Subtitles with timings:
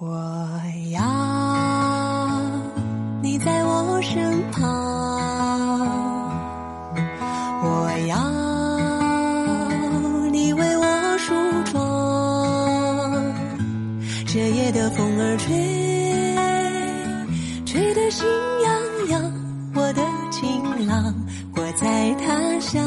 [0.00, 0.14] 我
[0.92, 1.02] 要
[3.20, 4.62] 你在我身旁，
[7.64, 8.16] 我要
[10.30, 11.34] 你为我梳
[11.64, 11.74] 妆。
[14.24, 15.52] 这夜的风儿吹，
[17.66, 18.24] 吹得心
[18.62, 18.70] 痒
[19.08, 19.32] 痒。
[19.74, 21.12] 我的情郎，
[21.56, 22.80] 我在他乡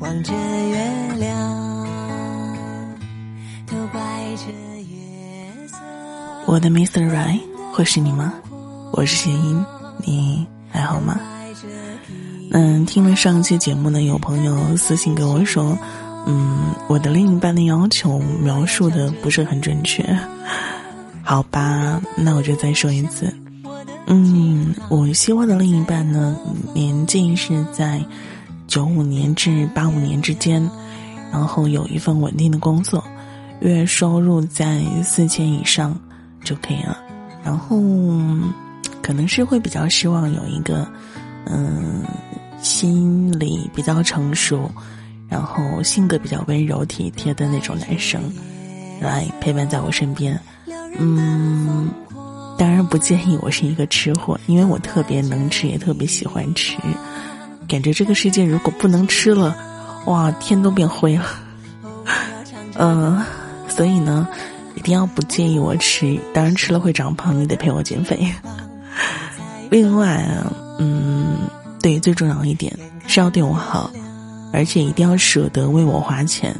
[0.00, 1.38] 望着月亮，
[3.64, 4.00] 都怪
[4.44, 4.71] 这。
[6.52, 7.10] 我的 Mr.
[7.10, 7.40] Right
[7.72, 8.34] 会是你吗？
[8.92, 9.64] 我是谐音，
[10.04, 11.18] 你还好吗？
[12.50, 15.74] 嗯，听了上期节目呢，有朋友私信给我说，
[16.26, 20.04] 嗯，我的另一半的要求描述的不是很准确。
[21.24, 23.34] 好吧，那我就再说一次。
[24.06, 26.36] 嗯，我希望的另一半呢，
[26.74, 27.98] 年纪是在
[28.66, 30.70] 九五年至八五年之间，
[31.32, 33.02] 然后有一份稳定的工作，
[33.60, 35.98] 月收入在四千以上。
[36.44, 36.98] 就可以了，
[37.44, 37.76] 然后
[39.00, 40.86] 可能是会比较希望有一个，
[41.46, 42.02] 嗯，
[42.60, 44.70] 心理比较成熟，
[45.28, 48.20] 然后性格比较温柔体贴的那种男生，
[49.00, 50.38] 来陪伴在我身边。
[50.98, 51.88] 嗯，
[52.58, 56.76] 当然不建议我是一个吃货，因为我特别能吃，也特别喜欢吃，
[57.66, 59.56] 感觉这个世界如果不能吃了，
[60.06, 61.24] 哇，天都变灰了。
[62.74, 63.24] 嗯，
[63.68, 64.28] 所以呢。
[64.74, 68.26] 一定要不介意我吃，当然吃了会长胖，你得陪我减肥。
[69.70, 70.26] 另外，
[70.78, 71.38] 嗯，
[71.80, 73.90] 对，最重要一点是要对我好，
[74.52, 76.54] 而且一定要舍得为我花钱，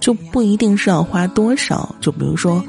[0.00, 1.94] 就不一定是要花多少。
[2.00, 2.62] 就比如说，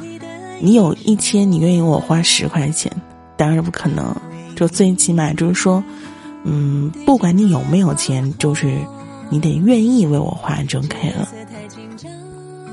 [0.61, 2.91] 你有一千，你愿意我花十块钱，
[3.35, 4.15] 当然不可能。
[4.55, 5.83] 就最起码就是说，
[6.43, 8.77] 嗯，不管你有没有钱，就是
[9.30, 11.27] 你得愿意为我花就可以了。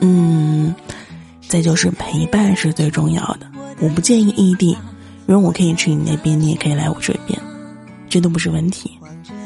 [0.01, 0.75] 嗯。
[1.57, 3.47] 再就是陪伴是最重要的，
[3.81, 4.77] 我不建议异地，
[5.27, 7.41] 因为我可以去你那边，你也可以来我这边，
[8.11, 8.91] 这都不是问题。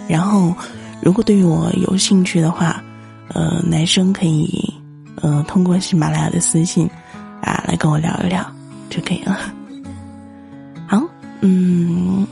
[0.09, 0.53] 然后，
[1.01, 2.83] 如果对于我有兴趣的话，
[3.29, 4.75] 呃，男生可以，
[5.23, 6.91] 呃，通过喜马拉雅的私信，
[7.43, 8.45] 啊，来跟我聊一聊
[8.89, 9.39] 就可以了。
[10.89, 11.01] 好，
[11.43, 12.27] 嗯，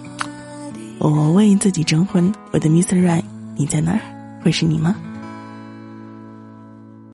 [0.98, 3.00] 我为自己征婚，我的 Mr.
[3.00, 3.22] Right，
[3.54, 4.00] 你在哪儿？
[4.42, 4.96] 会是你吗？